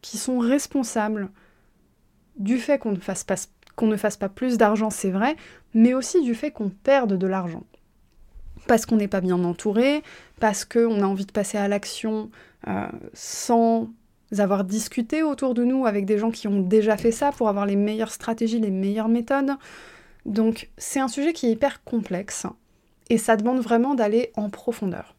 qui 0.00 0.16
sont 0.16 0.38
responsables 0.38 1.28
du 2.38 2.56
fait 2.56 2.78
qu'on 2.78 2.92
ne 2.92 3.00
fasse 3.00 3.24
pas, 3.24 3.34
qu'on 3.78 3.86
ne 3.86 3.96
fasse 3.96 4.16
pas 4.16 4.28
plus 4.28 4.58
d'argent, 4.58 4.90
c'est 4.90 5.10
vrai, 5.10 5.36
mais 5.72 5.94
aussi 5.94 6.20
du 6.22 6.34
fait 6.34 6.50
qu'on 6.50 6.68
perde 6.68 7.16
de 7.16 7.26
l'argent. 7.28 7.62
Parce 8.66 8.84
qu'on 8.84 8.96
n'est 8.96 9.08
pas 9.08 9.20
bien 9.20 9.42
entouré, 9.44 10.02
parce 10.40 10.64
qu'on 10.64 11.00
a 11.00 11.06
envie 11.06 11.24
de 11.24 11.32
passer 11.32 11.58
à 11.58 11.68
l'action 11.68 12.28
euh, 12.66 12.88
sans 13.14 13.88
avoir 14.36 14.64
discuté 14.64 15.22
autour 15.22 15.54
de 15.54 15.62
nous 15.62 15.86
avec 15.86 16.06
des 16.06 16.18
gens 16.18 16.32
qui 16.32 16.48
ont 16.48 16.60
déjà 16.60 16.96
fait 16.96 17.12
ça 17.12 17.30
pour 17.30 17.48
avoir 17.48 17.66
les 17.66 17.76
meilleures 17.76 18.10
stratégies, 18.10 18.58
les 18.58 18.72
meilleures 18.72 19.08
méthodes. 19.08 19.52
Donc 20.26 20.68
c'est 20.76 21.00
un 21.00 21.08
sujet 21.08 21.32
qui 21.32 21.46
est 21.46 21.52
hyper 21.52 21.84
complexe 21.84 22.46
et 23.10 23.16
ça 23.16 23.36
demande 23.36 23.60
vraiment 23.60 23.94
d'aller 23.94 24.32
en 24.34 24.50
profondeur. 24.50 25.14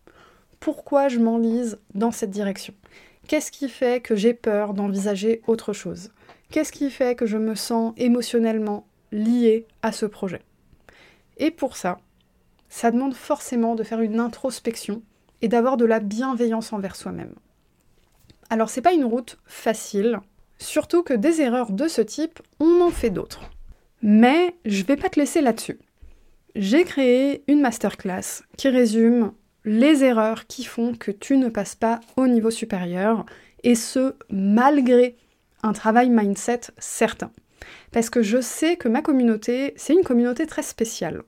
Pourquoi 0.59 1.07
je 1.07 1.19
m'enlise 1.19 1.79
dans 1.95 2.11
cette 2.11 2.29
direction? 2.29 2.73
Qu'est-ce 3.29 3.51
qui 3.51 3.69
fait 3.69 4.01
que 4.01 4.17
j'ai 4.17 4.33
peur 4.33 4.73
d'envisager 4.73 5.41
autre 5.47 5.71
chose? 5.71 6.11
Qu'est-ce 6.51 6.71
qui 6.71 6.89
fait 6.89 7.15
que 7.15 7.27
je 7.27 7.37
me 7.37 7.53
sens 7.53 7.93
émotionnellement 7.97 8.87
liée 9.11 9.67
à 9.83 9.91
ce 9.91 10.07
projet? 10.07 10.41
Et 11.37 11.51
pour 11.51 11.77
ça, 11.77 11.99
ça 12.69 12.89
demande 12.89 13.13
forcément 13.13 13.75
de 13.75 13.83
faire 13.83 14.01
une 14.01 14.19
introspection 14.19 15.03
et 15.43 15.47
d'avoir 15.47 15.77
de 15.77 15.85
la 15.85 15.99
bienveillance 15.99 16.73
envers 16.73 16.95
soi-même. 16.95 17.35
Alors 18.49 18.71
c'est 18.71 18.81
pas 18.81 18.93
une 18.93 19.05
route 19.05 19.37
facile, 19.45 20.19
surtout 20.57 21.03
que 21.03 21.13
des 21.13 21.39
erreurs 21.39 21.71
de 21.71 21.87
ce 21.87 22.01
type, 22.01 22.39
on 22.59 22.81
en 22.81 22.89
fait 22.89 23.11
d'autres. 23.11 23.51
Mais 24.01 24.55
je 24.65 24.83
vais 24.83 24.97
pas 24.97 25.09
te 25.09 25.19
laisser 25.19 25.41
là-dessus. 25.41 25.77
J'ai 26.55 26.83
créé 26.83 27.43
une 27.47 27.61
masterclass 27.61 28.43
qui 28.57 28.69
résume 28.69 29.33
les 29.65 30.03
erreurs 30.03 30.47
qui 30.47 30.63
font 30.63 30.95
que 30.95 31.11
tu 31.11 31.37
ne 31.37 31.49
passes 31.49 31.75
pas 31.75 31.99
au 32.17 32.25
niveau 32.25 32.49
supérieur, 32.49 33.23
et 33.61 33.75
ce, 33.75 34.15
malgré 34.31 35.15
un 35.63 35.73
travail 35.73 36.09
mindset 36.09 36.61
certain. 36.77 37.31
Parce 37.91 38.09
que 38.09 38.21
je 38.21 38.41
sais 38.41 38.77
que 38.77 38.87
ma 38.87 39.01
communauté, 39.01 39.73
c'est 39.75 39.93
une 39.93 40.03
communauté 40.03 40.45
très 40.45 40.63
spéciale. 40.63 41.23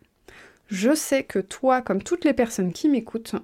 Je 0.68 0.96
sais 0.96 1.24
que 1.24 1.40
toi, 1.40 1.82
comme 1.82 2.02
toutes 2.02 2.26
les 2.26 2.34
personnes 2.34 2.72
qui 2.72 2.88
m'écoutent, 2.88 3.36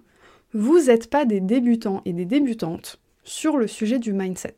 vous 0.54 0.84
n'êtes 0.84 1.10
pas 1.10 1.26
des 1.26 1.42
débutants 1.42 2.02
et 2.06 2.14
des 2.14 2.26
débutantes 2.26 3.00
sur 3.24 3.58
le 3.58 3.68
sujet 3.68 4.00
du 4.00 4.14
mindset 4.14 4.56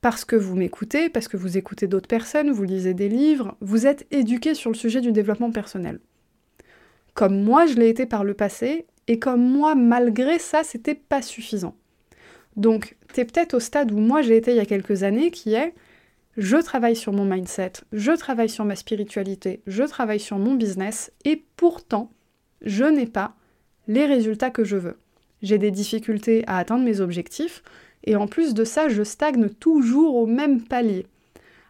parce 0.00 0.24
que 0.24 0.36
vous 0.36 0.56
m'écoutez, 0.56 1.10
parce 1.10 1.28
que 1.28 1.36
vous 1.36 1.58
écoutez 1.58 1.86
d'autres 1.86 2.08
personnes, 2.08 2.50
vous 2.50 2.64
lisez 2.64 2.94
des 2.94 3.08
livres, 3.08 3.56
vous 3.60 3.86
êtes 3.86 4.06
éduqué 4.10 4.54
sur 4.54 4.70
le 4.70 4.76
sujet 4.76 5.00
du 5.00 5.12
développement 5.12 5.50
personnel. 5.50 6.00
Comme 7.14 7.42
moi 7.42 7.66
je 7.66 7.74
l'ai 7.74 7.88
été 7.88 8.06
par 8.06 8.24
le 8.24 8.34
passé, 8.34 8.86
et 9.08 9.18
comme 9.18 9.42
moi, 9.42 9.74
malgré 9.74 10.38
ça, 10.38 10.62
c'était 10.62 10.94
pas 10.94 11.20
suffisant. 11.20 11.74
Donc, 12.56 12.96
t'es 13.12 13.24
peut-être 13.24 13.54
au 13.54 13.60
stade 13.60 13.92
où 13.92 13.98
moi 13.98 14.22
j'ai 14.22 14.36
été 14.36 14.50
il 14.50 14.56
y 14.56 14.60
a 14.60 14.66
quelques 14.66 15.02
années, 15.02 15.30
qui 15.30 15.54
est 15.54 15.74
je 16.36 16.56
travaille 16.56 16.96
sur 16.96 17.12
mon 17.12 17.24
mindset, 17.24 17.72
je 17.92 18.12
travaille 18.12 18.48
sur 18.48 18.64
ma 18.64 18.76
spiritualité, 18.76 19.62
je 19.66 19.82
travaille 19.82 20.20
sur 20.20 20.38
mon 20.38 20.54
business, 20.54 21.12
et 21.24 21.44
pourtant, 21.56 22.10
je 22.62 22.84
n'ai 22.84 23.06
pas 23.06 23.34
les 23.88 24.06
résultats 24.06 24.50
que 24.50 24.64
je 24.64 24.76
veux. 24.76 24.96
J'ai 25.42 25.58
des 25.58 25.70
difficultés 25.70 26.44
à 26.46 26.58
atteindre 26.58 26.84
mes 26.84 27.00
objectifs, 27.00 27.62
et 28.04 28.16
en 28.16 28.26
plus 28.26 28.54
de 28.54 28.64
ça, 28.64 28.88
je 28.88 29.02
stagne 29.02 29.48
toujours 29.48 30.14
au 30.14 30.26
même 30.26 30.62
palier. 30.62 31.06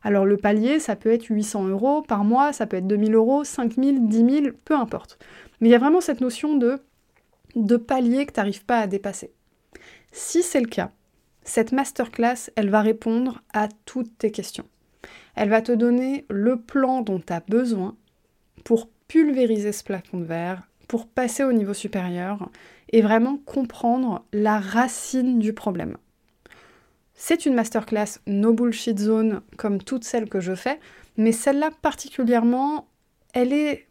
Alors 0.03 0.25
le 0.25 0.37
palier, 0.37 0.79
ça 0.79 0.97
peut 0.97 1.11
être 1.11 1.27
800 1.27 1.69
euros 1.69 2.03
par 2.03 2.25
mois, 2.25 2.53
ça 2.53 2.67
peut 2.67 2.77
être 2.77 2.87
2000 2.87 3.15
euros, 3.15 3.45
5000, 3.45 4.09
10 4.09 4.17
000, 4.43 4.47
peu 4.65 4.75
importe. 4.75 5.19
Mais 5.61 5.69
il 5.69 5.73
y 5.73 5.75
a 5.75 5.79
vraiment 5.79 6.01
cette 6.01 6.21
notion 6.21 6.57
de 6.57 7.77
palier 7.77 8.27
que 8.27 8.33
tu 8.33 8.41
n'arrives 8.41 8.65
pas 8.65 8.79
à 8.79 8.87
dépasser. 8.87 9.33
Si 10.13 10.43
c'est 10.43 10.61
le 10.61 10.69
cas, 10.69 10.91
Cette 11.43 11.73
masterclass, 11.73 12.51
elle 12.55 12.71
va 12.71 12.83
répondre 12.83 13.43
à 13.53 13.69
toutes 13.87 14.19
tes 14.19 14.31
questions. 14.31 14.67
Elle 15.35 15.49
va 15.49 15.63
te 15.63 15.73
donner 15.73 16.27
le 16.29 16.61
plan 16.61 17.01
dont 17.01 17.19
tu 17.19 17.33
as 17.33 17.41
besoin 17.41 17.97
pour 18.63 18.89
pulvériser 19.09 19.73
ce 19.73 19.83
plafond 19.83 20.19
de 20.19 20.25
verre, 20.25 20.63
pour 20.87 21.07
passer 21.09 21.43
au 21.43 21.53
niveau 21.53 21.75
supérieur 21.75 22.51
et 22.93 23.01
vraiment 23.01 23.39
comprendre 23.39 24.25
la 24.33 24.61
racine 24.61 25.39
du 25.39 25.53
problème. 25.53 25.97
C'est 27.15 27.47
une 27.47 27.55
masterclass 27.55 28.19
no 28.27 28.53
bullshit 28.53 28.99
zone 28.99 29.41
comme 29.57 29.83
toutes 29.83 30.05
celles 30.05 30.29
que 30.29 30.41
je 30.41 30.55
fais, 30.55 30.79
mais 31.17 31.33
celle-là 31.33 31.71
particulièrement, 31.83 32.87
elle 33.33 33.53
est 33.53 33.87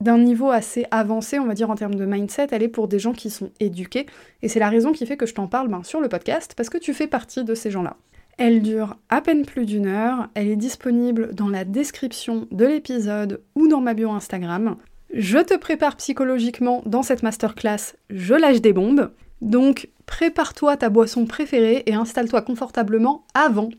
d'un 0.00 0.18
niveau 0.18 0.50
assez 0.50 0.86
avancé, 0.90 1.38
on 1.38 1.46
va 1.46 1.54
dire 1.54 1.70
en 1.70 1.74
termes 1.74 1.94
de 1.94 2.04
mindset, 2.04 2.48
elle 2.52 2.62
est 2.62 2.68
pour 2.68 2.88
des 2.88 2.98
gens 2.98 3.12
qui 3.12 3.30
sont 3.30 3.50
éduqués, 3.60 4.06
et 4.42 4.48
c'est 4.48 4.60
la 4.60 4.70
raison 4.70 4.92
qui 4.92 5.06
fait 5.06 5.16
que 5.16 5.26
je 5.26 5.34
t'en 5.34 5.46
parle 5.46 5.68
ben, 5.68 5.82
sur 5.82 6.00
le 6.00 6.08
podcast, 6.08 6.54
parce 6.56 6.70
que 6.70 6.78
tu 6.78 6.94
fais 6.94 7.06
partie 7.06 7.44
de 7.44 7.54
ces 7.54 7.70
gens-là. 7.70 7.96
Elle 8.38 8.62
dure 8.62 8.96
à 9.10 9.20
peine 9.20 9.44
plus 9.44 9.66
d'une 9.66 9.86
heure, 9.86 10.28
elle 10.34 10.48
est 10.48 10.56
disponible 10.56 11.34
dans 11.34 11.48
la 11.48 11.64
description 11.64 12.48
de 12.50 12.64
l'épisode 12.64 13.42
ou 13.54 13.68
dans 13.68 13.82
ma 13.82 13.92
bio 13.92 14.10
Instagram. 14.10 14.76
Je 15.12 15.38
te 15.38 15.58
prépare 15.58 15.96
psychologiquement 15.96 16.82
dans 16.86 17.02
cette 17.02 17.22
masterclass, 17.22 17.96
je 18.08 18.34
lâche 18.34 18.62
des 18.62 18.72
bombes. 18.72 19.10
Donc 19.42 19.90
prépare-toi 20.06 20.76
ta 20.76 20.88
boisson 20.88 21.26
préférée 21.26 21.82
et 21.86 21.94
installe-toi 21.94 22.42
confortablement 22.42 23.24
avant 23.34 23.70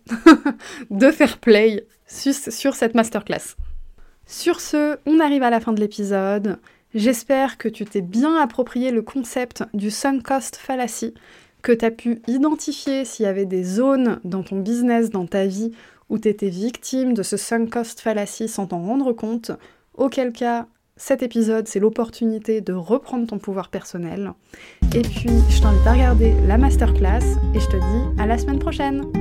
de 0.92 1.12
faire 1.12 1.40
play 1.40 1.88
sur 2.06 2.76
cette 2.76 2.96
masterclass. 2.96 3.56
Sur 4.32 4.62
ce, 4.62 4.98
on 5.06 5.20
arrive 5.20 5.44
à 5.44 5.50
la 5.50 5.60
fin 5.60 5.74
de 5.74 5.82
l'épisode. 5.82 6.58
J'espère 6.96 7.58
que 7.58 7.68
tu 7.68 7.84
t'es 7.84 8.00
bien 8.00 8.38
approprié 8.42 8.90
le 8.90 9.02
concept 9.02 9.66
du 9.74 9.92
sunk 9.92 10.22
cost 10.22 10.56
fallacy, 10.56 11.14
que 11.62 11.74
tu 11.74 11.84
as 11.84 11.92
pu 11.92 12.22
identifier 12.30 13.04
s'il 13.04 13.26
y 13.26 13.28
avait 13.28 13.46
des 13.46 13.66
zones 13.66 14.22
dans 14.24 14.42
ton 14.42 14.62
business, 14.62 15.10
dans 15.10 15.26
ta 15.26 15.46
vie, 15.48 15.74
où 16.08 16.18
tu 16.18 16.30
étais 16.30 16.48
victime 16.48 17.14
de 17.14 17.24
ce 17.24 17.36
sunk 17.36 17.68
cost 17.72 18.00
fallacy 18.00 18.48
sans 18.48 18.68
t'en 18.68 18.82
rendre 18.82 19.12
compte, 19.12 19.52
auquel 19.96 20.32
cas 20.32 20.66
cet 20.96 21.24
épisode, 21.24 21.68
c'est 21.68 21.80
l'opportunité 21.80 22.62
de 22.62 22.72
reprendre 22.72 23.28
ton 23.28 23.38
pouvoir 23.38 23.68
personnel. 23.68 24.32
Et 24.96 25.02
puis, 25.02 25.30
je 25.50 25.62
t'invite 25.62 25.86
à 25.86 25.92
regarder 25.92 26.36
la 26.48 26.58
masterclass 26.58 27.36
et 27.54 27.60
je 27.60 27.68
te 27.68 27.76
dis 27.76 28.22
à 28.22 28.28
la 28.28 28.38
semaine 28.38 28.60
prochaine 28.60 29.12